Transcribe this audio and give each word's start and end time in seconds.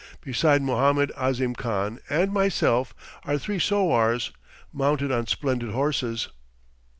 Beside 0.21 0.63
Mohammed 0.63 1.11
Ahzim 1.15 1.55
Khan 1.55 1.99
and 2.09 2.33
myself 2.33 2.95
are 3.23 3.37
three 3.37 3.59
sowars, 3.59 4.31
mounted 4.73 5.11
on 5.11 5.27
splendid 5.27 5.69
horses. 5.73 6.29